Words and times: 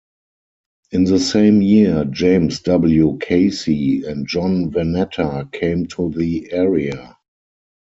In 0.91 1.03
the 1.03 1.19
same 1.19 1.61
year, 1.61 2.05
James 2.05 2.61
W. 2.61 3.19
Casey 3.21 4.03
and 4.03 4.25
John 4.27 4.71
Vanatta 4.71 5.47
came 5.51 5.85
to 5.89 6.09
the 6.09 6.51
area. 6.51 7.15